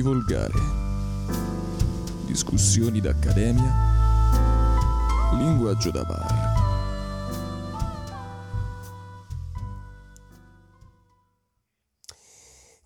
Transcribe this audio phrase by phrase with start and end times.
[0.00, 0.58] Divolgare.
[2.24, 3.70] Discussioni d'accademia.
[5.36, 6.54] Linguaggio da bar.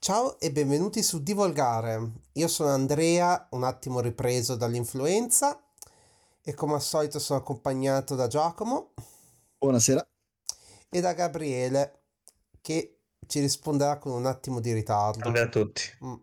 [0.00, 2.14] Ciao e benvenuti su Divolgare.
[2.32, 5.62] Io sono Andrea, un attimo ripreso dall'influenza
[6.43, 8.93] e come al solito sono accompagnato da Giacomo
[9.59, 10.04] Buonasera.
[10.89, 12.07] e da Gabriele
[12.61, 15.21] che ci risponderà con un attimo di ritardo.
[15.23, 15.82] Salve a tutti.
[16.04, 16.15] Mm.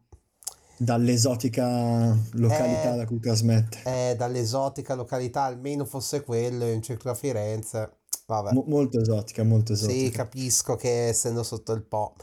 [0.82, 2.98] Dall'esotica località Eh.
[2.98, 3.82] da cui trasmette.
[3.86, 7.98] Eh, dall'esotica località, almeno fosse quello in centro a Firenze.
[8.26, 8.52] Vabbè.
[8.54, 10.24] Mo- molto esotica, molto Sì, esotica.
[10.24, 12.16] capisco che essendo sotto il po'.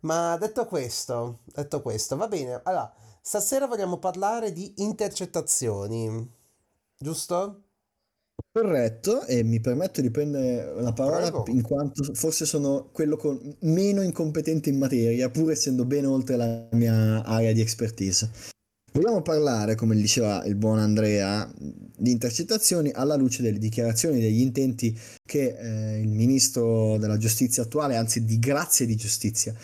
[0.00, 2.58] Ma detto questo, detto questo, va bene.
[2.64, 2.90] Allora,
[3.20, 6.26] stasera vogliamo parlare di intercettazioni,
[6.96, 7.64] giusto?
[8.52, 11.44] Corretto, e mi permetto di prendere la parola Prego.
[11.48, 16.68] in quanto forse sono quello con meno incompetente in materia, pur essendo ben oltre la
[16.72, 18.30] mia area di expertise.
[18.92, 24.98] Vogliamo parlare, come diceva il buon Andrea, di intercettazioni alla luce delle dichiarazioni, degli intenti
[25.22, 29.54] che eh, il ministro della giustizia attuale, anzi di grazia di giustizia,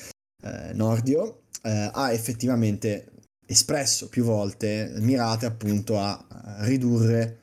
[0.42, 3.06] eh, Nordio, eh, ha effettivamente
[3.46, 7.41] espresso più volte, mirate appunto a a ridurre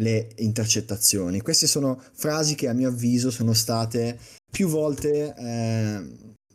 [0.00, 1.40] le intercettazioni.
[1.40, 4.18] Queste sono frasi che a mio avviso sono state
[4.50, 6.02] più volte eh,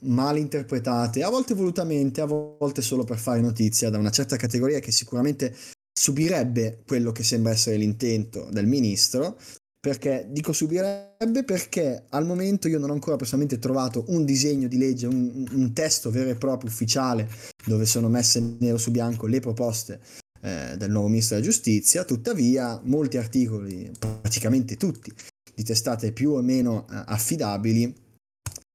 [0.01, 4.79] mal interpretate, a volte volutamente, a volte solo per fare notizia da una certa categoria
[4.79, 5.55] che sicuramente
[5.97, 9.37] subirebbe quello che sembra essere l'intento del ministro.
[9.85, 14.79] Perché dico subirebbe perché al momento io non ho ancora personalmente trovato un disegno di
[14.79, 17.29] legge, un, un testo vero e proprio ufficiale
[17.67, 20.01] dove sono messe nero su bianco le proposte
[20.45, 25.11] eh, del nuovo ministro della giustizia, tuttavia molti articoli, praticamente tutti,
[25.55, 27.91] di testate più o meno eh, affidabili,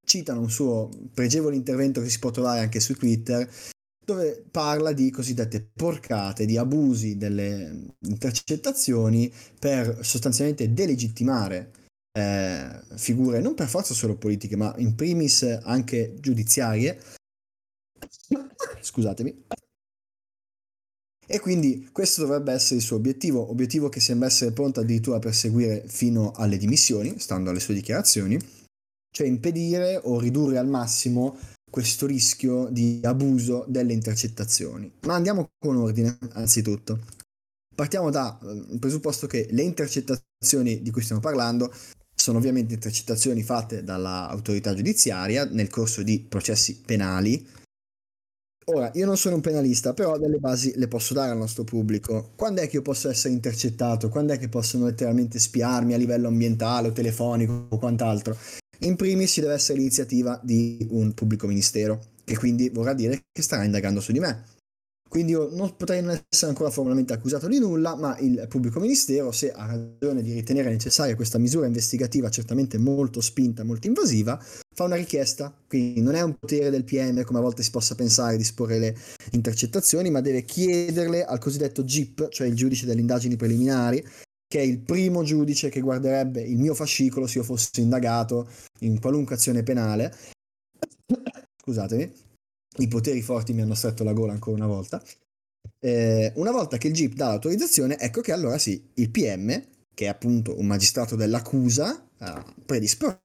[0.05, 3.49] citano un suo pregevole intervento che si può trovare anche su Twitter,
[4.05, 11.71] dove parla di cosiddette porcate, di abusi delle intercettazioni per sostanzialmente delegittimare
[12.19, 17.00] eh, figure non per forza solo politiche, ma in primis anche giudiziarie.
[18.81, 19.45] Scusatemi.
[21.33, 25.21] E quindi questo dovrebbe essere il suo obiettivo, obiettivo che sembra essere pronto addirittura a
[25.21, 28.37] perseguire fino alle dimissioni, stando alle sue dichiarazioni,
[29.13, 31.39] cioè impedire o ridurre al massimo
[31.71, 34.91] questo rischio di abuso delle intercettazioni.
[35.03, 36.99] Ma andiamo con ordine, anzitutto.
[37.77, 41.73] Partiamo dal presupposto che le intercettazioni di cui stiamo parlando
[42.13, 47.47] sono ovviamente intercettazioni fatte dall'autorità giudiziaria nel corso di processi penali
[48.73, 52.31] Ora, io non sono un penalista, però delle basi le posso dare al nostro pubblico.
[52.37, 54.09] Quando è che io posso essere intercettato?
[54.09, 58.37] Quando è che possono letteralmente spiarmi a livello ambientale o telefonico o quant'altro?
[58.81, 63.43] In primis ci deve essere l'iniziativa di un pubblico ministero, che quindi vorrà dire che
[63.43, 64.45] starà indagando su di me.
[65.10, 69.32] Quindi io non potrei non essere ancora formalmente accusato di nulla, ma il pubblico ministero,
[69.32, 74.41] se ha ragione di ritenere necessaria questa misura investigativa certamente molto spinta, molto invasiva,
[74.72, 75.53] fa una richiesta.
[75.66, 78.78] Quindi non è un potere del PM come a volte si possa pensare di disporre
[78.78, 78.97] le
[79.32, 84.06] intercettazioni, ma deve chiederle al cosiddetto GIP, cioè il giudice delle indagini preliminari,
[84.47, 88.48] che è il primo giudice che guarderebbe il mio fascicolo se io fossi indagato
[88.82, 90.15] in qualunque azione penale.
[91.60, 92.28] Scusatemi
[92.79, 95.03] i poteri forti mi hanno stretto la gola ancora una volta.
[95.79, 99.49] Eh, una volta che il GIP dà l'autorizzazione, ecco che allora sì, il PM,
[99.95, 103.19] che è appunto un magistrato dell'accusa, eh, predisporrà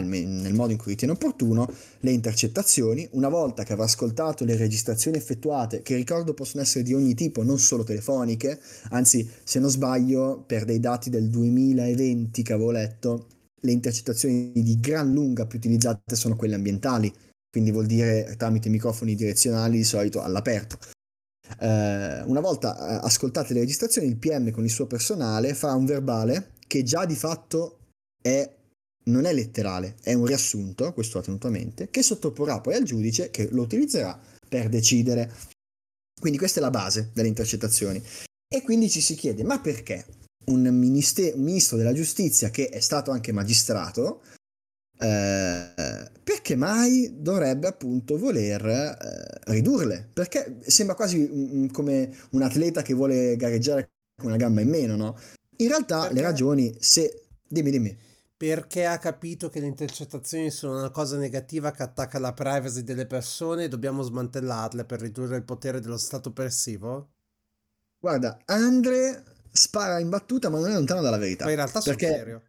[0.00, 3.08] nel, modo in cui ritiene opportuno le intercettazioni.
[3.12, 7.42] Una volta che avrà ascoltato le registrazioni effettuate, che ricordo possono essere di ogni tipo,
[7.42, 13.26] non solo telefoniche, anzi, se non sbaglio, per dei dati del 2020 che avevo letto,
[13.62, 17.12] le intercettazioni di gran lunga più utilizzate sono quelle ambientali
[17.50, 20.78] quindi vuol dire tramite microfoni direzionali di solito all'aperto.
[21.58, 25.84] Eh, una volta eh, ascoltate le registrazioni, il PM con il suo personale fa un
[25.84, 27.78] verbale che già di fatto
[28.22, 28.48] è,
[29.06, 32.84] non è letterale, è un riassunto, questo ha tenuto a mente, che sottoporrà poi al
[32.84, 34.18] giudice che lo utilizzerà
[34.48, 35.32] per decidere.
[36.20, 38.00] Quindi questa è la base delle intercettazioni.
[38.52, 40.04] E quindi ci si chiede, ma perché
[40.46, 44.22] un, minister- un ministro della giustizia che è stato anche magistrato
[45.00, 50.10] eh, perché mai dovrebbe appunto voler eh, ridurle?
[50.12, 54.96] Perché sembra quasi un, come un atleta che vuole gareggiare con una gamba in meno,
[54.96, 55.18] no?
[55.56, 56.14] In realtà Perché?
[56.14, 57.28] le ragioni, se...
[57.48, 57.98] Dimmi, dimmi.
[58.36, 63.06] Perché ha capito che le intercettazioni sono una cosa negativa che attacca la privacy delle
[63.06, 67.10] persone e dobbiamo smantellarle per ridurre il potere dello Stato oppressivo?
[67.98, 71.44] Guarda, Andre spara in battuta ma non è lontano dalla verità.
[71.44, 72.42] Ma in realtà sono perché serio.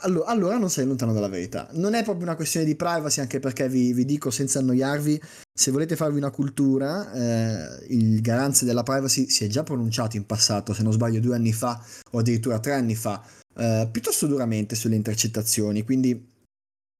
[0.00, 1.68] Allora, allora, non sei lontano dalla verità.
[1.72, 5.20] Non è proprio una questione di privacy, anche perché vi, vi dico senza annoiarvi,
[5.52, 10.26] se volete farvi una cultura, eh, il garante della privacy si è già pronunciato in
[10.26, 11.80] passato, se non sbaglio due anni fa
[12.10, 13.22] o addirittura tre anni fa,
[13.56, 15.84] eh, piuttosto duramente sulle intercettazioni.
[15.84, 16.30] Quindi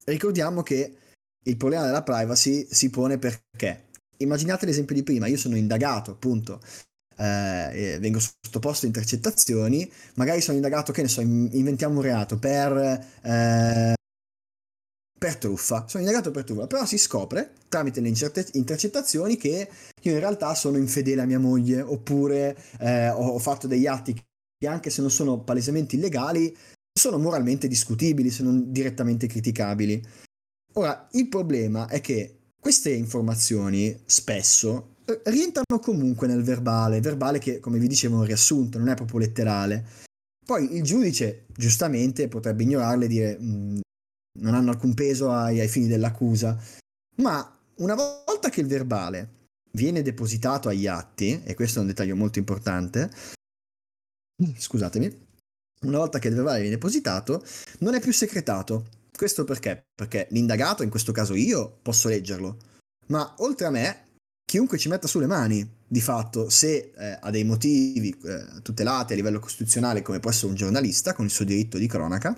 [0.04, 0.96] ricordiamo che
[1.44, 3.86] il problema della privacy si pone perché
[4.18, 6.60] immaginate l'esempio di prima, io sono indagato appunto
[7.16, 12.72] eh, vengo sottoposto a intercettazioni, magari sono indagato, che ne so, inventiamo un reato per,
[13.22, 13.94] eh,
[15.18, 18.12] per truffa, sono indagato per truffa, però si scopre tramite le
[18.52, 19.68] intercettazioni che
[20.02, 24.66] io in realtà sono infedele a mia moglie oppure eh, ho, fatto degli atti che
[24.66, 26.54] anche se non sono palesemente illegali,
[26.92, 30.02] sono moralmente discutibili, se non direttamente criticabili.
[30.74, 34.91] Ora, il problema è che queste informazioni spesso
[35.24, 39.20] rientrano comunque nel verbale, verbale che come vi dicevo è un riassunto, non è proprio
[39.20, 39.84] letterale.
[40.44, 43.80] Poi il giudice giustamente potrebbe ignorarle e dire mm,
[44.40, 46.58] non hanno alcun peso ai, ai fini dell'accusa,
[47.16, 49.40] ma una volta che il verbale
[49.72, 53.10] viene depositato agli atti, e questo è un dettaglio molto importante,
[54.56, 55.26] scusatemi,
[55.82, 57.44] una volta che il verbale viene depositato,
[57.78, 59.00] non è più secretato.
[59.14, 59.82] Questo perché?
[59.94, 62.56] Perché l'indagato, in questo caso io, posso leggerlo,
[63.06, 64.06] ma oltre a me
[64.52, 69.16] chiunque ci metta sulle mani, di fatto, se eh, ha dei motivi eh, tutelati a
[69.16, 72.36] livello costituzionale, come può essere un giornalista con il suo diritto di cronaca,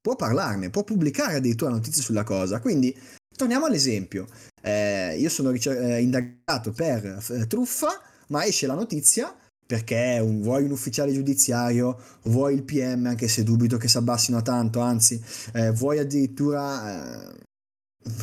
[0.00, 2.60] può parlarne, può pubblicare addirittura notizie sulla cosa.
[2.60, 2.96] Quindi,
[3.36, 4.28] torniamo all'esempio.
[4.62, 9.36] Eh, io sono ricer- eh, indagato per eh, truffa, ma esce la notizia
[9.66, 14.38] perché un, vuoi un ufficiale giudiziario, vuoi il PM, anche se dubito che si abbassino
[14.38, 15.20] a tanto, anzi,
[15.54, 17.34] eh, vuoi addirittura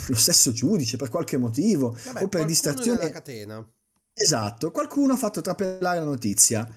[0.07, 3.09] lo stesso giudice per qualche motivo Vabbè, o per distrazione.
[3.09, 3.65] catena.
[4.13, 6.67] Esatto, qualcuno ha fatto trapelare la notizia.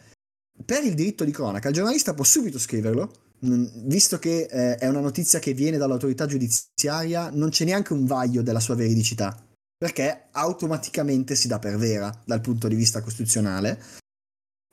[0.65, 5.01] Per il diritto di cronaca, il giornalista può subito scriverlo, visto che eh, è una
[5.01, 9.41] notizia che viene dall'autorità giudiziaria, non c'è neanche un vaglio della sua veridicità,
[9.77, 13.81] perché automaticamente si dà per vera dal punto di vista costituzionale.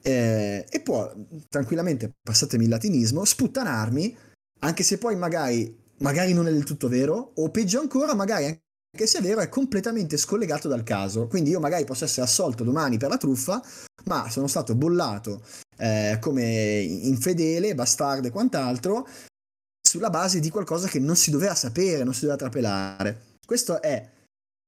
[0.02, 1.14] Eh, e può
[1.48, 4.18] tranquillamente, passatemi il latinismo, sputtanarmi,
[4.60, 9.08] anche se poi magari magari non è del tutto vero, o peggio ancora, magari anche
[9.08, 11.28] se è vero, è completamente scollegato dal caso.
[11.28, 13.62] Quindi io magari posso essere assolto domani per la truffa,
[14.06, 15.44] ma sono stato bollato
[15.78, 19.08] eh, come infedele, bastardo e quant'altro,
[19.82, 23.38] sulla base di qualcosa che non si doveva sapere, non si doveva trapelare.
[23.46, 24.10] Questo è,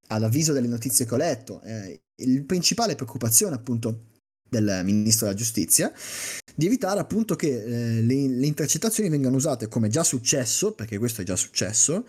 [0.09, 4.16] all'avviso delle notizie che ho letto, eh, il principale preoccupazione appunto
[4.49, 5.91] del ministro della giustizia
[6.57, 11.21] di evitare appunto che eh, le, le, intercettazioni vengano usate come già successo, perché questo
[11.21, 12.07] è già successo,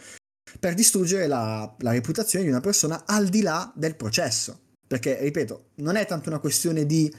[0.59, 4.61] per distruggere la, la reputazione di una persona al di là del processo.
[4.87, 7.15] Perché, ripeto, non è tanto una questione di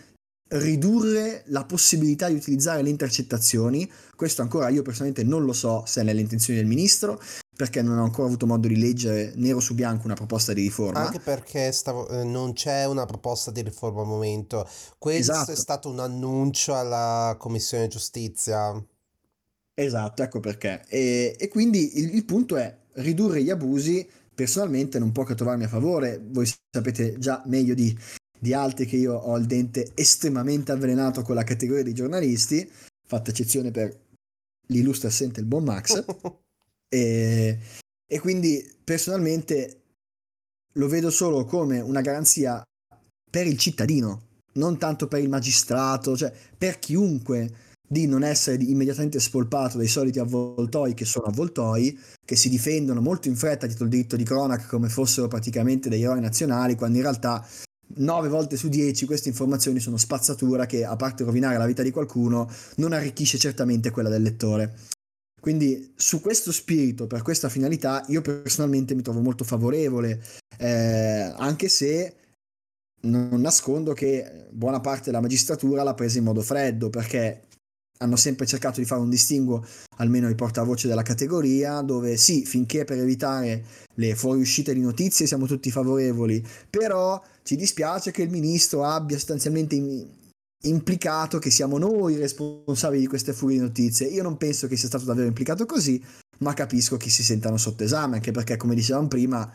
[0.50, 3.90] ridurre la possibilità di utilizzare le intercettazioni.
[4.16, 7.22] Questo ancora io personalmente non lo so se è nelle intenzioni del ministro,
[7.56, 11.06] perché non ho ancora avuto modo di leggere nero su bianco una proposta di riforma.
[11.06, 14.68] Anche perché stavo, eh, non c'è una proposta di riforma al momento.
[14.98, 15.52] Questo esatto.
[15.52, 18.74] è stato un annuncio alla Commissione Giustizia.
[19.74, 20.84] Esatto, ecco perché.
[20.88, 24.08] E, e quindi il, il punto è ridurre gli abusi
[24.40, 26.22] personalmente non può che trovarmi a favore.
[26.24, 27.94] Voi sapete già meglio di,
[28.40, 32.68] di altri che io ho il dente estremamente avvelenato con la categoria dei giornalisti,
[33.06, 34.08] fatta eccezione per
[34.68, 36.04] l'illustre assente il buon Max.
[36.90, 37.60] e,
[38.08, 39.82] e quindi personalmente
[40.74, 42.64] lo vedo solo come una garanzia
[43.30, 49.20] per il cittadino, non tanto per il magistrato, cioè per chiunque di non essere immediatamente
[49.20, 53.90] spolpato dai soliti avvoltoi che sono avvoltoi, che si difendono molto in fretta dietro il
[53.90, 57.46] diritto di cronaca come fossero praticamente dei eroi nazionali, quando in realtà
[57.96, 61.92] 9 volte su 10 queste informazioni sono spazzatura che, a parte rovinare la vita di
[61.92, 64.76] qualcuno, non arricchisce certamente quella del lettore.
[65.40, 70.22] Quindi su questo spirito, per questa finalità, io personalmente mi trovo molto favorevole,
[70.58, 72.16] eh, anche se
[73.02, 77.44] non nascondo che buona parte della magistratura l'ha presa in modo freddo, perché
[78.02, 79.66] hanno sempre cercato di fare un distinguo,
[79.98, 83.64] almeno i portavoce della categoria, dove sì, finché per evitare
[83.96, 89.76] le fuoriuscite di notizie siamo tutti favorevoli, però ci dispiace che il ministro abbia sostanzialmente
[90.64, 94.08] implicato che siamo noi responsabili di queste furie di notizie.
[94.08, 96.02] Io non penso che sia stato davvero implicato così,
[96.40, 99.52] ma capisco che si sentano sotto esame, anche perché, come dicevamo prima,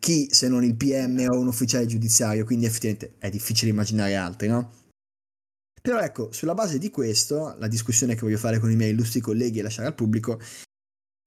[0.00, 4.48] chi se non il PM o un ufficiale giudiziario, quindi effettivamente è difficile immaginare altri,
[4.48, 4.80] no?
[5.82, 9.20] Però ecco, sulla base di questo, la discussione che voglio fare con i miei illustri
[9.20, 10.40] colleghi e lasciare al pubblico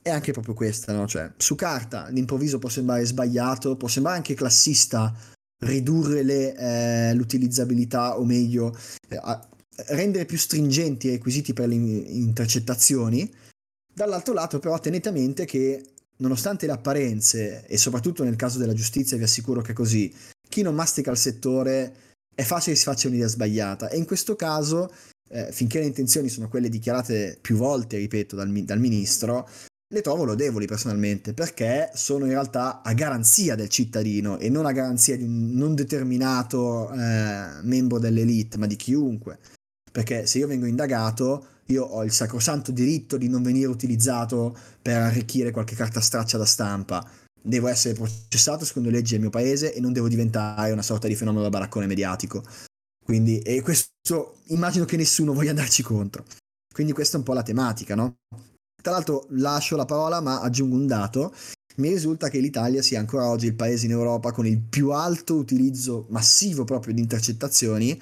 [0.01, 1.05] è anche proprio questa, no?
[1.07, 5.13] Cioè, su carta l'improvviso può sembrare sbagliato, può sembrare anche classista
[5.59, 8.75] ridurre le, eh, l'utilizzabilità, o meglio,
[9.09, 9.19] eh,
[9.87, 13.29] rendere più stringenti i requisiti per le intercettazioni,
[13.95, 15.81] Dall'altro lato però tenete a mente che
[16.17, 20.13] nonostante le apparenze, e soprattutto nel caso della giustizia vi assicuro che è così,
[20.49, 24.35] chi non mastica il settore è facile che si faccia un'idea sbagliata e in questo
[24.35, 24.91] caso,
[25.29, 29.47] eh, finché le intenzioni sono quelle dichiarate più volte, ripeto, dal, dal ministro,
[29.87, 34.71] le trovo lodevoli personalmente perché sono in realtà a garanzia del cittadino e non a
[34.71, 39.39] garanzia di un non determinato eh, membro dell'elite, ma di chiunque.
[39.91, 44.97] Perché se io vengo indagato, io ho il sacrosanto diritto di non venire utilizzato per
[45.01, 47.07] arricchire qualche carta straccia da stampa.
[47.47, 51.07] Devo essere processato secondo le leggi del mio paese e non devo diventare una sorta
[51.07, 52.43] di fenomeno da baraccone mediatico.
[53.05, 56.25] Quindi, e questo immagino che nessuno voglia andarci contro.
[56.73, 58.15] Quindi questa è un po' la tematica, no?
[58.81, 61.35] Tra l'altro lascio la parola ma aggiungo un dato.
[61.75, 65.35] Mi risulta che l'Italia sia ancora oggi il paese in Europa con il più alto
[65.35, 68.01] utilizzo massivo proprio di intercettazioni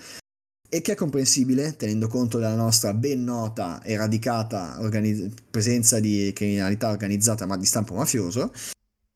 [0.69, 6.31] e che è comprensibile tenendo conto della nostra ben nota e radicata organizz- presenza di
[6.33, 8.51] criminalità organizzata ma di stampo mafioso,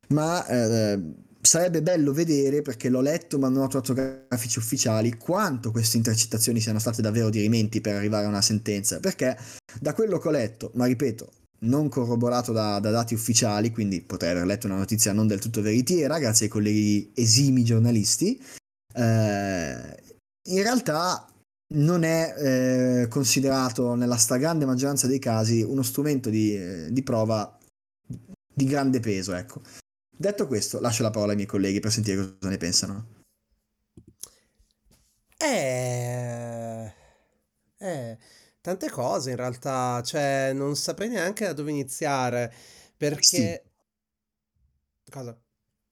[0.07, 0.99] ma eh,
[1.41, 6.59] sarebbe bello vedere, perché l'ho letto ma non ho trovato grafici ufficiali, quanto queste intercettazioni
[6.59, 9.37] siano state davvero dirimenti per arrivare a una sentenza, perché
[9.79, 14.31] da quello che ho letto, ma ripeto, non corroborato da, da, dati ufficiali, quindi potrei
[14.31, 18.39] aver letto una notizia non del tutto veritiera, grazie ai colleghi esimi giornalisti.
[18.93, 20.03] Eh,
[20.49, 21.27] in realtà
[21.73, 27.57] non è eh, considerato nella stragrande maggioranza dei casi uno strumento di, eh, di, prova
[28.53, 29.33] di grande peso.
[29.33, 29.61] Ecco.
[30.17, 33.07] Detto questo, lascio la parola ai miei colleghi per sentire cosa ne pensano.
[35.38, 36.93] Eh...
[37.79, 38.17] Eh
[38.67, 42.53] tante cose in realtà, cioè non saprei neanche da dove iniziare,
[42.97, 43.63] perché...
[45.09, 45.39] Cosa?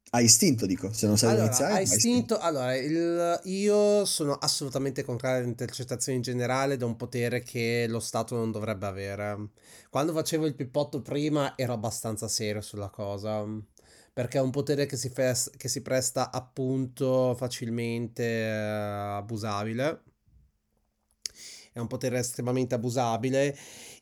[0.09, 1.73] A istinto, dico, se non sai allora, iniziare.
[1.73, 7.43] A istinto, allora, il, io sono assolutamente contrario alle intercettazioni in generale da un potere
[7.43, 9.49] che lo Stato non dovrebbe avere.
[9.89, 13.45] Quando facevo il pippotto prima ero abbastanza serio sulla cosa,
[14.15, 18.49] perché è un potere che si, fes- che si presta appunto facilmente eh,
[19.19, 20.03] abusabile
[21.73, 23.55] è un potere estremamente abusabile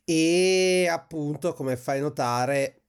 [0.03, 2.83] e appunto come fai notare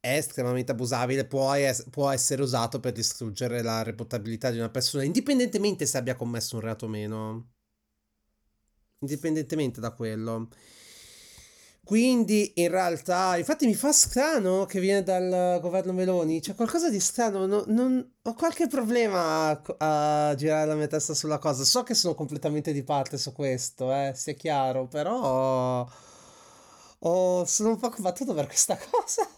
[0.00, 5.04] è estremamente abusabile, può, es- può essere usato per distruggere la reputabilità di una persona,
[5.04, 7.52] indipendentemente se abbia commesso un reato o meno.
[9.00, 10.48] Indipendentemente da quello.
[11.92, 16.98] Quindi in realtà, infatti mi fa strano che viene dal governo Meloni, c'è qualcosa di
[16.98, 21.82] strano, non, non, ho qualche problema a, a, girare la mia testa sulla cosa, so
[21.82, 25.86] che sono completamente di parte su questo, eh, sia chiaro, però
[26.98, 29.28] oh, sono un po' combattuto per questa cosa.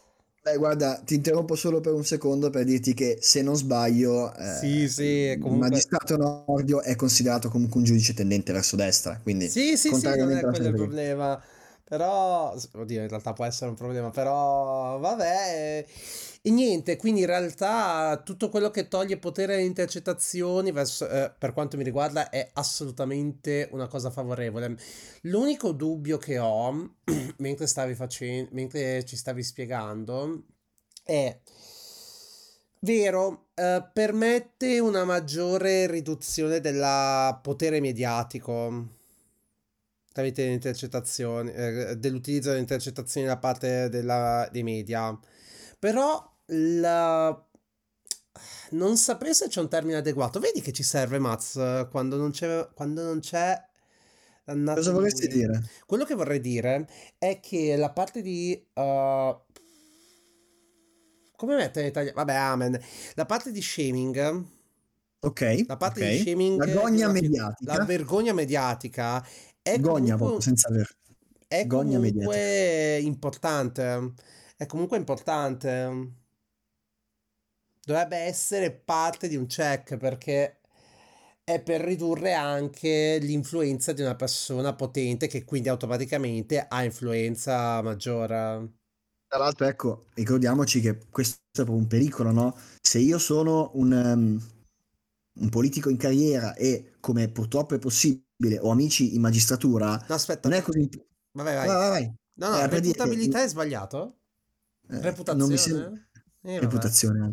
[0.40, 4.58] Beh, guarda, ti interrompo solo per un secondo per dirti che se non sbaglio, eh,
[4.60, 5.50] sì, sì, comunque...
[5.50, 10.04] il magistrato Nordio è considerato comunque un giudice tendente verso destra, quindi sì, sì, sì,
[10.04, 11.42] non è quello il problema.
[11.84, 15.84] Però, oddio, in realtà può essere un problema, però vabbè.
[16.40, 21.52] E niente, quindi in realtà tutto quello che toglie potere alle intercettazioni, verso, eh, per
[21.52, 24.76] quanto mi riguarda, è assolutamente una cosa favorevole.
[25.22, 26.96] L'unico dubbio che ho,
[27.38, 30.44] mentre, stavi facendo, mentre ci stavi spiegando,
[31.02, 31.38] è
[32.80, 39.02] vero, eh, permette una maggiore riduzione del potere mediatico
[40.14, 45.18] tramite le intercettazioni, eh, dell'utilizzo delle intercettazioni da parte della, dei media.
[45.76, 47.48] Però la...
[48.70, 50.38] non saprei se c'è un termine adeguato.
[50.38, 51.54] Vedi che ci serve Maz
[51.90, 52.68] quando non c'è...
[52.74, 53.60] Quando non c'è
[54.44, 55.34] Cosa vorresti lui.
[55.34, 55.62] dire?
[55.84, 58.64] Quello che vorrei dire è che la parte di...
[58.74, 59.36] Uh,
[61.34, 62.16] come mettere in italiano?
[62.16, 62.80] Vabbè, amen.
[63.14, 64.44] La parte di shaming...
[65.18, 65.64] Ok.
[65.66, 66.18] La parte okay.
[66.18, 66.58] di shaming...
[66.58, 67.76] La vergogna mediatica.
[67.76, 69.26] La vergogna mediatica
[69.64, 70.86] è Gogna comunque, senza aver.
[71.48, 73.06] È Gogna comunque mediatica.
[73.06, 74.12] importante.
[74.56, 76.12] È comunque importante.
[77.82, 80.60] Dovrebbe essere parte di un check perché
[81.44, 88.72] è per ridurre anche l'influenza di una persona potente che quindi automaticamente ha influenza maggiore.
[89.26, 92.56] Tra l'altro, ecco, ricordiamoci che questo è proprio un pericolo, no?
[92.80, 94.40] Se io sono un, um,
[95.40, 98.23] un politico in carriera e, come purtroppo è possibile,
[98.60, 100.48] ho amici in magistratura, no, aspetta.
[100.48, 100.88] non è così.
[101.32, 101.66] Vabbè, vai.
[101.66, 102.14] vai, vai, vai.
[102.34, 103.44] No, no, eh, reputabilità che...
[103.44, 104.16] è sbagliato?
[104.88, 105.56] Eh, Reputazione?
[105.56, 105.92] Sembra...
[106.42, 107.32] Eh, Reputazione.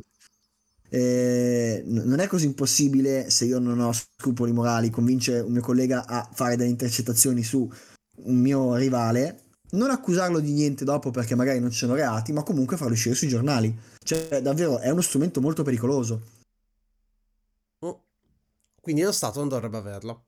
[0.90, 6.06] Eh, non è così impossibile se io non ho scrupoli morali convincere un mio collega
[6.06, 7.70] a fare delle intercettazioni su
[8.24, 12.44] un mio rivale non accusarlo di niente dopo perché magari non ci sono reati ma
[12.44, 16.22] comunque farlo uscire sui giornali cioè davvero è uno strumento molto pericoloso
[17.80, 18.04] oh.
[18.82, 20.26] quindi lo Stato non dovrebbe averlo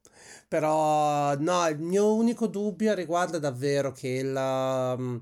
[0.53, 5.17] però no, il mio unico dubbio riguarda davvero che la, mm,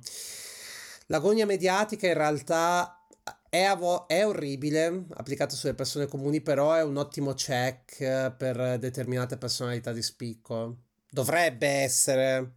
[1.08, 3.06] L'agonia mediatica in realtà
[3.50, 9.38] è, avo- è orribile, applicato sulle persone comuni, però è un ottimo check per determinate
[9.38, 10.78] personalità di spicco.
[11.10, 12.52] Dovrebbe essere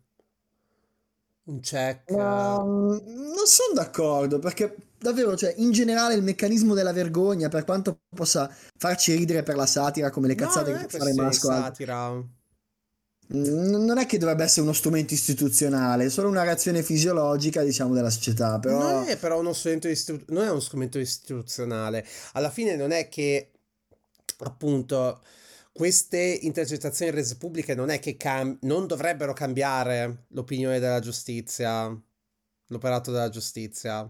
[1.45, 2.13] un check.
[2.13, 8.01] Mm, non sono d'accordo perché davvero, cioè, in generale il meccanismo della vergogna, per quanto
[8.09, 12.25] possa farci ridere per la satira, come le cazzate no, che fare Masco, satira.
[13.35, 18.11] Non è che dovrebbe essere uno strumento istituzionale, è solo una reazione fisiologica, diciamo, della
[18.11, 18.59] società.
[18.59, 18.79] Però...
[18.79, 22.07] Non è però uno strumento, istitu- non è uno strumento istituzionale.
[22.33, 23.51] Alla fine non è che,
[24.39, 25.23] appunto,
[25.73, 31.95] queste intercettazioni rese pubbliche non è che cam- non dovrebbero cambiare l'opinione della giustizia,
[32.69, 34.09] l'operato della giustizia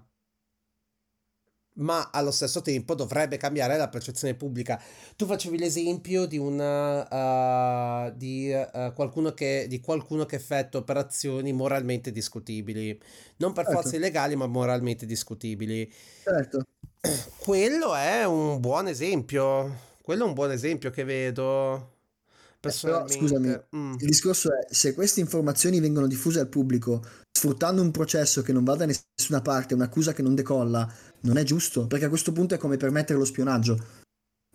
[1.74, 4.80] ma allo stesso tempo dovrebbe cambiare la percezione pubblica.
[5.16, 11.52] Tu facevi l'esempio di, una, uh, di, uh, qualcuno che, di qualcuno che effettua operazioni
[11.52, 12.98] moralmente discutibili,
[13.38, 13.80] non per certo.
[13.80, 15.90] forza illegali, ma moralmente discutibili.
[16.22, 16.64] Certo.
[17.38, 19.92] Quello è un buon esempio.
[20.00, 21.92] Quello è un buon esempio che vedo.
[22.60, 23.92] Però, scusami, mm.
[23.98, 28.64] il discorso è se queste informazioni vengono diffuse al pubblico sfruttando un processo che non
[28.64, 30.90] va da nessuna parte, un'accusa che non decolla,
[31.24, 34.02] non è giusto, perché a questo punto è come permettere lo spionaggio.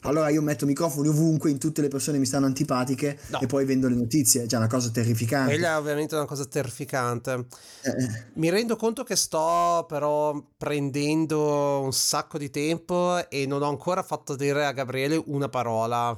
[0.03, 3.41] Allora io metto microfoni ovunque, in tutte le persone mi stanno antipatiche no.
[3.41, 5.51] e poi vendo le notizie, è già una cosa terrificante.
[5.51, 7.47] Quella è ovviamente una cosa terrificante.
[7.81, 7.89] Eh.
[7.89, 8.25] eh.
[8.35, 14.01] Mi rendo conto che sto però prendendo un sacco di tempo e non ho ancora
[14.01, 16.17] fatto dire a Gabriele una parola.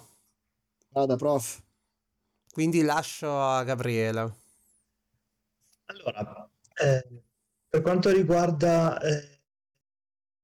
[0.89, 1.60] Vada, prof.
[2.51, 4.36] Quindi lascio a Gabriele.
[5.86, 7.08] Allora, eh,
[7.67, 9.31] per quanto riguarda eh,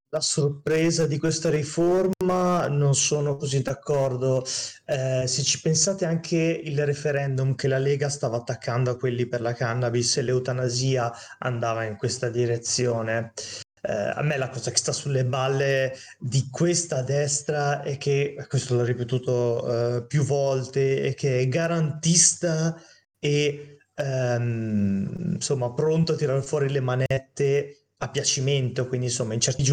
[0.09, 4.43] la sorpresa di questa riforma non sono così d'accordo.
[4.85, 9.41] Eh, se ci pensate anche il referendum che la Lega stava attaccando a quelli per
[9.41, 13.33] la cannabis e l'eutanasia andava in questa direzione.
[13.81, 18.75] Eh, a me la cosa che sta sulle balle di questa destra è che, questo
[18.75, 22.75] l'ho ripetuto eh, più volte, è che è garantista
[23.19, 29.63] e ehm, insomma pronto a tirare fuori le manette a piacimento, quindi insomma in certi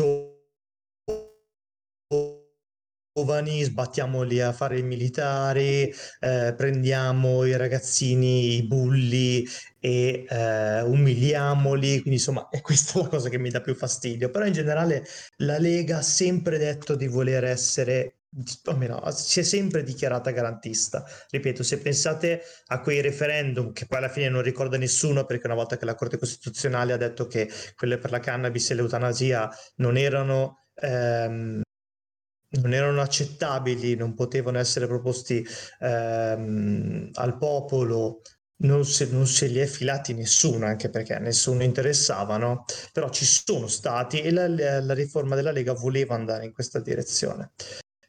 [3.15, 9.47] giovani, sbattiamoli a fare il militare, eh, prendiamo i ragazzini, i bulli
[9.79, 14.47] e eh, umiliamoli, quindi insomma è questa la cosa che mi dà più fastidio, però
[14.47, 15.05] in generale
[15.39, 18.24] la Lega ha sempre detto di voler essere
[18.65, 21.05] o meno, si è sempre dichiarata garantista.
[21.31, 25.55] Ripeto, se pensate a quei referendum, che poi alla fine non ricorda nessuno, perché una
[25.55, 29.97] volta che la Corte Costituzionale ha detto che quelle per la cannabis e l'eutanasia non
[29.97, 31.63] erano ehm,
[32.55, 35.45] non erano accettabili, non potevano essere proposti
[35.81, 38.21] ehm, al popolo,
[38.59, 42.65] non se, non se, li è filati nessuno, anche perché nessuno interessava, no?
[42.93, 47.53] però ci sono stati e la, la, riforma della Lega voleva andare in questa direzione.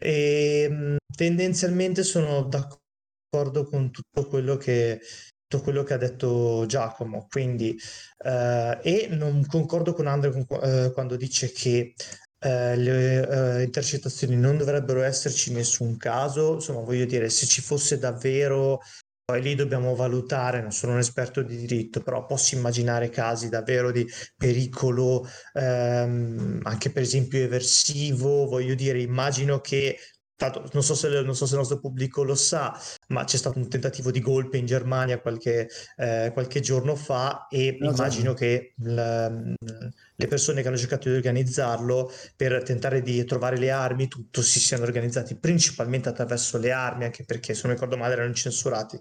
[0.06, 5.02] E, ehm, tendenzialmente sono d'accordo con tutto quello che,
[5.48, 7.76] tutto quello che ha detto Giacomo, quindi,
[8.24, 11.96] eh, e non concordo con Andrea eh, quando dice che
[12.40, 17.62] eh, le eh, intercettazioni non dovrebbero esserci in nessun caso, insomma voglio dire se ci
[17.62, 18.82] fosse davvero
[19.26, 23.92] poi lì dobbiamo valutare, non sono un esperto di diritto, però posso immaginare casi davvero
[23.92, 24.08] di
[24.38, 29.98] pericolo, ehm, anche per esempio eversivo, voglio dire, immagino che
[30.38, 33.58] Tanto, non, so se, non, so se, il nostro pubblico lo sa, ma c'è stato
[33.58, 38.36] un tentativo di golpe in Germania qualche, eh, qualche giorno fa e no, immagino no.
[38.36, 44.10] che la, le persone che hanno cercato di organizzarlo per tentare di trovare le armi,
[44.10, 48.34] tutto si siano organizzati principalmente attraverso le armi, anche perché se non ricordo male erano
[48.34, 49.00] censurati.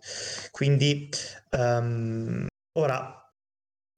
[0.53, 1.09] Quindi
[1.51, 3.29] um, ora,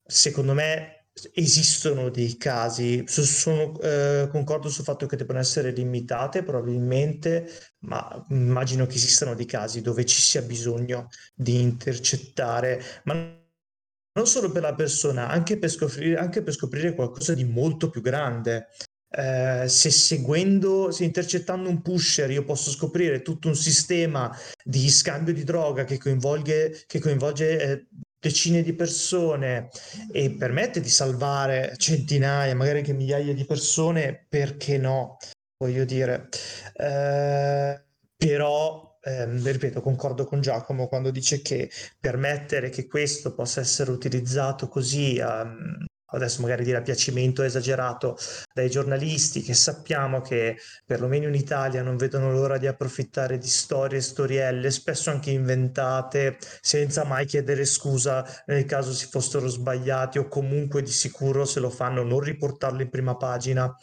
[0.03, 0.96] secondo me
[1.33, 7.49] esistono dei casi, sono, eh, concordo sul fatto che debbano essere limitate probabilmente,
[7.79, 14.51] ma immagino che esistano dei casi dove ci sia bisogno di intercettare, ma non solo
[14.51, 18.67] per la persona, anche per scoprire, anche per scoprire qualcosa di molto più grande.
[19.09, 25.33] Eh, se seguendo, se intercettando un pusher io posso scoprire tutto un sistema di scambio
[25.33, 27.87] di droga che coinvolge, che coinvolge eh,
[28.19, 29.69] decine di persone
[30.11, 35.17] e permette di salvare centinaia, magari anche migliaia di persone, perché no?
[35.57, 36.29] Voglio dire,
[36.75, 37.83] eh,
[38.15, 44.67] però, eh, ripeto, concordo con Giacomo quando dice che permettere che questo possa essere utilizzato
[44.67, 48.17] così um, adesso magari dire a piacimento esagerato
[48.53, 54.01] dai giornalisti che sappiamo che perlomeno in Italia non vedono l'ora di approfittare di storie,
[54.01, 60.81] storielle, spesso anche inventate, senza mai chiedere scusa nel caso si fossero sbagliati o comunque
[60.81, 63.75] di sicuro se lo fanno non riportarlo in prima pagina.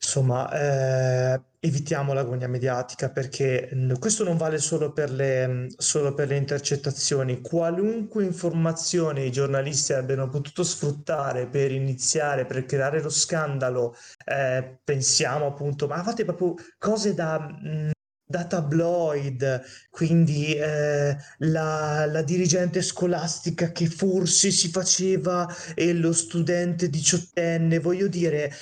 [0.00, 6.36] Insomma, eh, evitiamo l'agonia mediatica perché questo non vale solo per, le, solo per le
[6.36, 7.40] intercettazioni.
[7.40, 13.94] Qualunque informazione i giornalisti abbiano potuto sfruttare per iniziare, per creare lo scandalo,
[14.24, 17.94] eh, pensiamo appunto, ma fate proprio cose da
[18.28, 26.90] da tabloid, quindi eh, la, la, dirigente scolastica che forse si faceva e lo studente
[26.90, 28.52] diciottenne, voglio dire,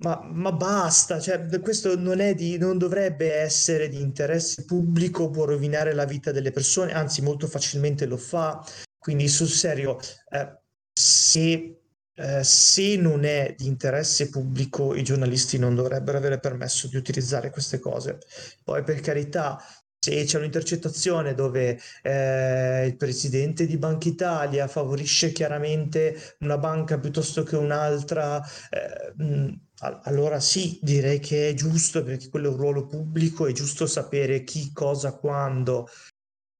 [0.00, 5.44] ma, ma basta, cioè, questo non, è di, non dovrebbe essere di interesse pubblico, può
[5.44, 8.64] rovinare la vita delle persone, anzi molto facilmente lo fa.
[8.96, 9.98] Quindi sul serio,
[10.30, 10.58] eh,
[10.92, 11.80] se,
[12.14, 17.50] eh, se non è di interesse pubblico, i giornalisti non dovrebbero avere permesso di utilizzare
[17.50, 18.18] queste cose.
[18.62, 19.60] Poi per carità,
[20.08, 27.42] se c'è un'intercettazione dove eh, il presidente di Banca Italia favorisce chiaramente una banca piuttosto
[27.42, 29.60] che un'altra, eh, mh,
[30.04, 34.44] allora sì, direi che è giusto perché quello è un ruolo pubblico, è giusto sapere
[34.44, 35.88] chi, cosa, quando,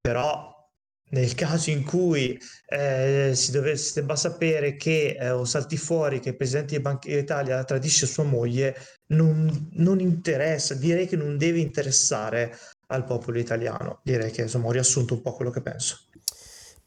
[0.00, 0.56] però
[1.10, 6.30] nel caso in cui eh, si, dovesse, debba sapere che eh, o salti fuori che
[6.30, 11.60] il presidente di Banca Italia tradisce sua moglie, non, non, interessa, direi che non deve
[11.60, 12.54] interessare
[12.88, 14.00] al popolo italiano.
[14.02, 16.00] Direi che insomma ho riassunto un po' quello che penso.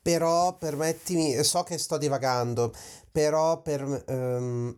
[0.02, 2.74] Però permettimi, so che sto divagando,
[3.12, 4.76] però per, um,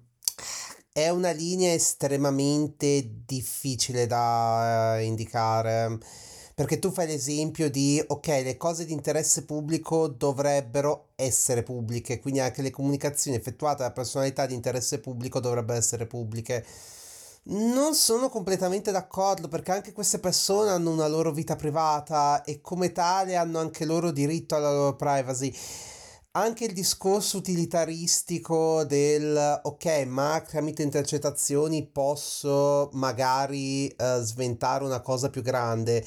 [0.92, 5.98] è una linea estremamente difficile da uh, indicare
[6.56, 12.42] perché tu fai l'esempio di ok, le cose di interesse pubblico dovrebbero essere pubbliche, quindi
[12.42, 16.64] anche le comunicazioni effettuate da personalità di interesse pubblico dovrebbero essere pubbliche.
[17.46, 22.92] Non sono completamente d'accordo perché anche queste persone hanno una loro vita privata e come
[22.94, 25.54] tale hanno anche loro diritto alla loro privacy
[26.36, 35.30] anche il discorso utilitaristico del ok, ma tramite intercettazioni posso magari uh, sventare una cosa
[35.30, 36.04] più grande.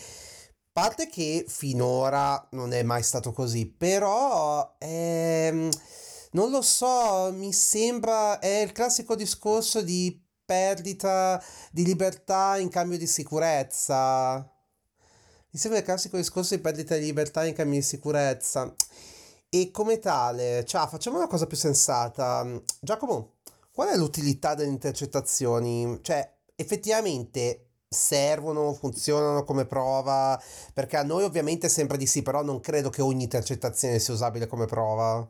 [0.72, 5.68] Parte che finora non è mai stato così, però ehm,
[6.32, 12.96] non lo so, mi sembra è il classico discorso di perdita di libertà in cambio
[12.96, 14.36] di sicurezza.
[15.50, 18.72] Mi sembra il classico discorso di perdita di libertà in cambio di sicurezza.
[19.48, 22.46] E come tale, cioè, facciamo una cosa più sensata.
[22.80, 23.34] Giacomo,
[23.72, 25.98] qual è l'utilità delle intercettazioni?
[26.02, 30.40] Cioè, effettivamente servono, funzionano come prova?
[30.72, 34.46] Perché a noi ovviamente sembra di sì, però non credo che ogni intercettazione sia usabile
[34.46, 35.26] come prova.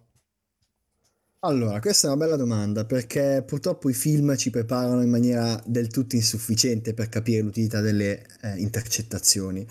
[1.41, 5.89] Allora, questa è una bella domanda perché purtroppo i film ci preparano in maniera del
[5.89, 9.67] tutto insufficiente per capire l'utilità delle eh, intercettazioni.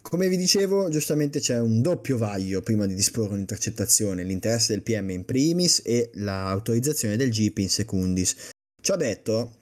[0.00, 5.10] Come vi dicevo, giustamente c'è un doppio vaglio prima di disporre un'intercettazione, l'interesse del PM
[5.10, 8.48] in primis e l'autorizzazione del GIP in secundis.
[8.80, 9.58] Ciò detto,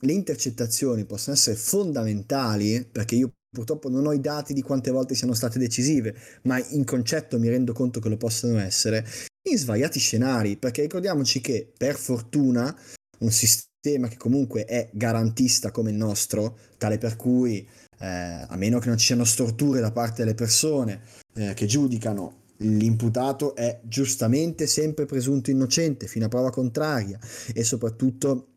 [0.00, 5.14] le intercettazioni possono essere fondamentali perché io purtroppo non ho i dati di quante volte
[5.14, 9.04] siano state decisive, ma in concetto mi rendo conto che lo possono essere
[9.48, 12.76] in svariati scenari, perché ricordiamoci che per fortuna
[13.18, 17.66] un sistema che comunque è garantista come il nostro, tale per cui
[17.98, 21.00] eh, a meno che non ci siano storture da parte delle persone
[21.34, 27.18] eh, che giudicano l'imputato è giustamente sempre presunto innocente fino a prova contraria
[27.52, 28.55] e soprattutto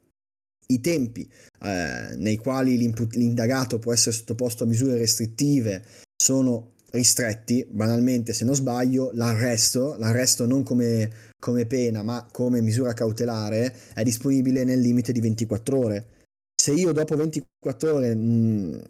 [0.72, 1.30] i tempi
[1.62, 5.84] eh, nei quali l'indagato può essere sottoposto a misure restrittive
[6.16, 12.94] sono ristretti, banalmente se non sbaglio l'arresto, l'arresto non come, come pena ma come misura
[12.94, 16.08] cautelare è disponibile nel limite di 24 ore.
[16.56, 18.82] Se io dopo 24 ore mh,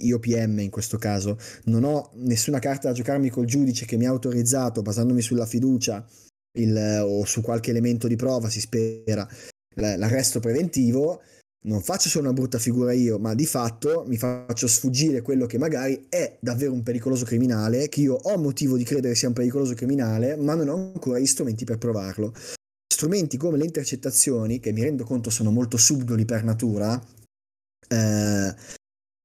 [0.00, 4.06] io PM in questo caso, non ho nessuna carta da giocarmi col giudice che mi
[4.06, 6.04] ha autorizzato, basandomi sulla fiducia
[6.58, 9.28] il, o su qualche elemento di prova, si spera,
[9.74, 11.20] l'arresto preventivo,
[11.66, 15.58] non faccio solo una brutta figura io, ma di fatto mi faccio sfuggire quello che
[15.58, 19.74] magari è davvero un pericoloso criminale, che io ho motivo di credere sia un pericoloso
[19.74, 22.34] criminale, ma non ho ancora gli strumenti per provarlo.
[22.86, 27.02] Strumenti come le intercettazioni, che mi rendo conto sono molto subdoli per natura,
[27.88, 28.54] eh,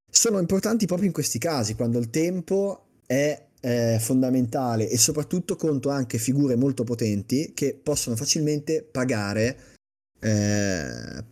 [0.09, 5.89] sono importanti proprio in questi casi, quando il tempo è eh, fondamentale e soprattutto conto
[5.89, 9.77] anche figure molto potenti che possono facilmente pagare,
[10.19, 11.23] eh,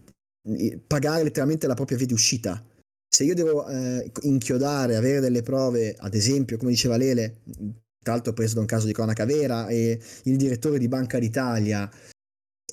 [0.86, 2.63] pagare letteralmente la propria via di uscita.
[3.10, 7.41] Se io devo eh, inchiodare, avere delle prove, ad esempio, come diceva Lele,
[8.04, 11.89] tra l'altro preso da un caso di cronaca vera, e il direttore di Banca d'Italia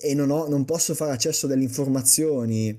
[0.01, 2.79] e non, ho, non posso fare accesso delle informazioni,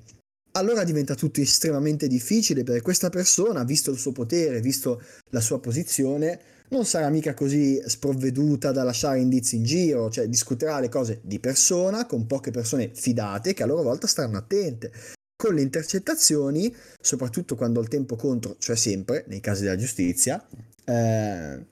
[0.52, 5.60] allora diventa tutto estremamente difficile perché questa persona, visto il suo potere, visto la sua
[5.60, 11.20] posizione, non sarà mica così sprovveduta da lasciare indizi in giro, cioè discuterà le cose
[11.24, 14.92] di persona con poche persone fidate che a loro volta staranno attente.
[15.36, 20.44] Con le intercettazioni, soprattutto quando il tempo contro, cioè sempre nei casi della giustizia,
[20.86, 21.66] eh,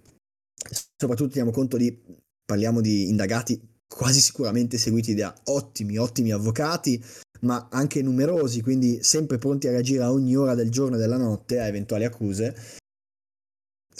[0.97, 1.97] soprattutto teniamo conto di,
[2.45, 7.01] parliamo di indagati quasi sicuramente seguiti da ottimi, ottimi avvocati,
[7.41, 11.17] ma anche numerosi, quindi sempre pronti a reagire a ogni ora del giorno e della
[11.17, 12.55] notte a eventuali accuse,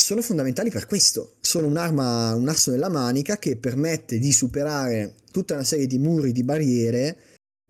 [0.03, 1.35] sono fondamentali per questo.
[1.39, 6.33] Sono un'arma, un asso nella manica che permette di superare tutta una serie di muri,
[6.33, 7.17] di barriere,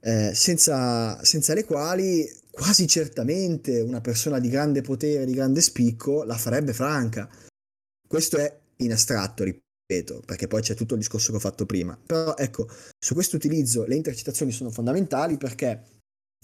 [0.01, 6.23] eh, senza, senza le quali quasi certamente una persona di grande potere, di grande spicco,
[6.23, 7.29] la farebbe franca.
[8.07, 11.95] Questo è in astratto, ripeto, perché poi c'è tutto il discorso che ho fatto prima.
[12.03, 12.67] Però ecco,
[12.97, 15.92] su questo utilizzo le intercettazioni sono fondamentali perché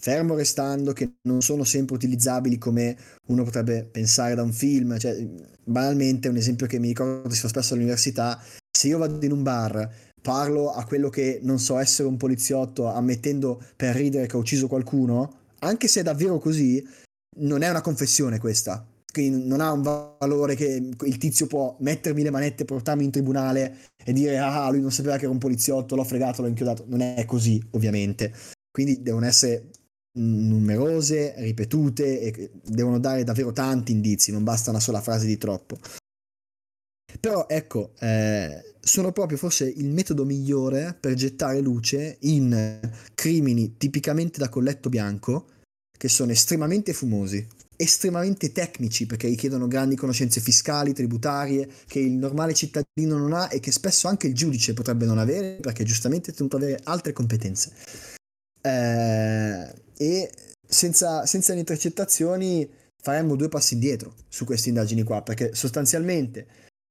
[0.00, 5.14] fermo restando che non sono sempre utilizzabili come uno potrebbe pensare da un film, cioè
[5.62, 9.42] banalmente un esempio che mi ricordo si fa spesso all'università, se io vado in un
[9.42, 9.88] bar,
[10.22, 14.68] parlo a quello che non so essere un poliziotto ammettendo per ridere che ho ucciso
[14.68, 16.82] qualcuno, anche se è davvero così,
[17.40, 22.22] non è una confessione questa, quindi non ha un valore che il tizio può mettermi
[22.22, 25.96] le manette, portarmi in tribunale e dire ah lui non sapeva che era un poliziotto,
[25.96, 26.84] l'ho fregato, l'ho inchiodato.
[26.88, 28.32] Non è così, ovviamente.
[28.70, 29.70] Quindi devono essere
[30.12, 35.78] numerose, ripetute e devono dare davvero tanti indizi, non basta una sola frase di troppo.
[37.18, 42.80] Però ecco, eh, sono proprio forse il metodo migliore per gettare luce in
[43.14, 45.46] crimini tipicamente da colletto bianco
[45.96, 47.46] che sono estremamente fumosi,
[47.76, 53.60] estremamente tecnici perché richiedono grandi conoscenze fiscali, tributarie, che il normale cittadino non ha e
[53.60, 57.12] che spesso anche il giudice potrebbe non avere perché giustamente è tenuto ad avere altre
[57.12, 58.18] competenze.
[58.62, 60.30] Eh, e
[60.66, 62.68] senza, senza le intercettazioni
[63.02, 66.46] faremmo due passi indietro su queste indagini qua perché sostanzialmente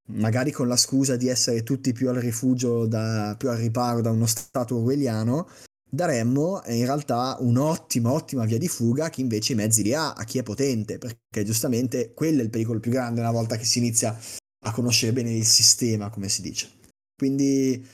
[0.09, 4.09] magari con la scusa di essere tutti più al rifugio, da, più al riparo da
[4.09, 5.47] uno stato orwelliano,
[5.89, 10.13] daremmo in realtà un'ottima, ottima via di fuga a chi invece i mezzi li ha,
[10.13, 13.65] a chi è potente, perché giustamente quello è il pericolo più grande una volta che
[13.65, 14.17] si inizia
[14.65, 16.69] a conoscere bene il sistema, come si dice.
[17.15, 17.85] Quindi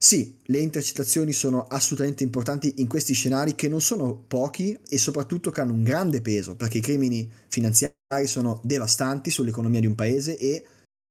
[0.00, 5.50] sì, le intercettazioni sono assolutamente importanti in questi scenari che non sono pochi e soprattutto
[5.50, 7.94] che hanno un grande peso, perché i crimini finanziari
[8.26, 10.64] sono devastanti sull'economia di un paese e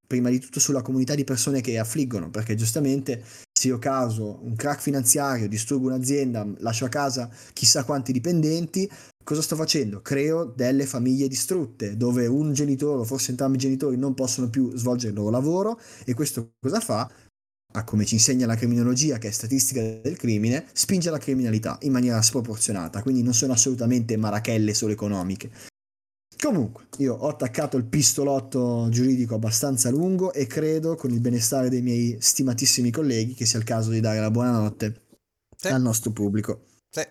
[0.08, 3.21] prima di tutto sulla comunità di persone che affliggono, perché giustamente
[3.52, 8.89] se io caso un crack finanziario, distruggo un'azienda, lascio a casa chissà quanti dipendenti,
[9.21, 10.02] cosa sto facendo?
[10.02, 14.73] Creo delle famiglie distrutte, dove un genitore o forse entrambi i genitori non possono più
[14.78, 17.12] svolgere il loro lavoro e questo cosa fa?
[17.73, 21.91] A come ci insegna la criminologia, che è statistica del crimine, spinge la criminalità in
[21.91, 25.51] maniera sproporzionata, quindi non sono assolutamente marachelle solo economiche,
[26.39, 31.82] Comunque, io ho attaccato il pistolotto giuridico abbastanza lungo e credo, con il benestare dei
[31.82, 35.01] miei stimatissimi colleghi, che sia il caso di dare la buonanotte
[35.56, 35.67] sì.
[35.69, 36.65] al nostro pubblico.
[36.91, 37.01] Sì,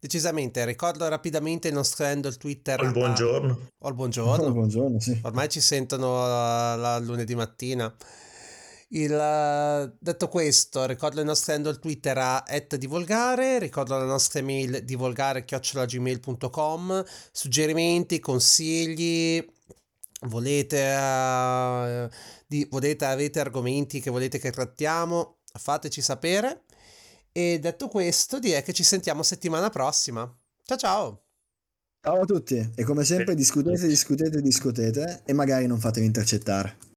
[0.00, 0.64] decisamente.
[0.64, 2.80] Ricordo rapidamente il nostro handle Twitter.
[2.80, 3.68] O il buongiorno.
[3.78, 4.44] O il buongiorno.
[4.44, 5.20] O il buongiorno, sì.
[5.22, 7.94] Ormai ci sentono la, la lunedì mattina.
[8.94, 12.44] Il, detto questo, ricordo il nostro handle Twitter a
[12.78, 19.44] divulgare, ricordo la nostra email divulgare-gmail.com, suggerimenti, consigli,
[20.28, 22.08] volete, uh,
[22.46, 26.62] di, volete, avete argomenti che volete che trattiamo, fateci sapere.
[27.32, 30.32] E detto questo, direi che ci sentiamo settimana prossima.
[30.62, 31.24] Ciao ciao!
[32.00, 36.93] Ciao a tutti e come sempre discutete, discutete, discutete e magari non fatevi intercettare.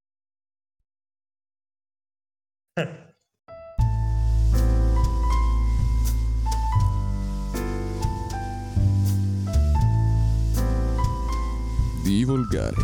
[12.04, 12.76] Di volgare.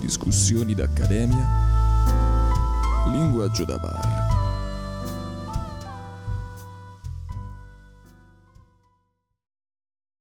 [0.00, 1.66] Discussioni d'accademia.
[3.06, 4.17] Linguaggio da bar.